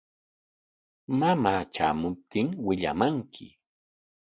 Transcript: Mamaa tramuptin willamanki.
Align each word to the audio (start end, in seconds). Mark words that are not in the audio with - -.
Mamaa 1.19 1.61
tramuptin 1.73 2.47
willamanki. 2.65 3.45